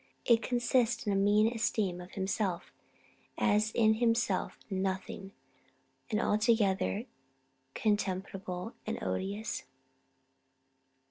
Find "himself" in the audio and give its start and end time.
2.13-2.71, 3.93-4.57